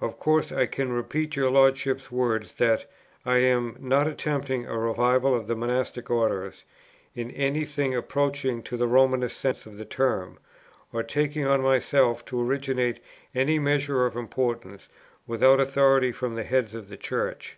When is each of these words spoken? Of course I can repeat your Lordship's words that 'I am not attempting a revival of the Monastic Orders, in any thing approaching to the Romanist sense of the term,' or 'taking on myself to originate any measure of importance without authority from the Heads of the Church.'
Of 0.00 0.18
course 0.18 0.50
I 0.50 0.66
can 0.66 0.92
repeat 0.92 1.36
your 1.36 1.52
Lordship's 1.52 2.10
words 2.10 2.54
that 2.54 2.86
'I 3.24 3.36
am 3.38 3.76
not 3.78 4.08
attempting 4.08 4.66
a 4.66 4.76
revival 4.76 5.36
of 5.36 5.46
the 5.46 5.54
Monastic 5.54 6.10
Orders, 6.10 6.64
in 7.14 7.30
any 7.30 7.64
thing 7.64 7.94
approaching 7.94 8.60
to 8.64 8.76
the 8.76 8.88
Romanist 8.88 9.38
sense 9.38 9.66
of 9.66 9.76
the 9.78 9.84
term,' 9.84 10.40
or 10.92 11.04
'taking 11.04 11.46
on 11.46 11.62
myself 11.62 12.24
to 12.24 12.40
originate 12.42 12.98
any 13.36 13.60
measure 13.60 14.04
of 14.04 14.16
importance 14.16 14.88
without 15.28 15.60
authority 15.60 16.10
from 16.10 16.34
the 16.34 16.42
Heads 16.42 16.74
of 16.74 16.88
the 16.88 16.96
Church.' 16.96 17.56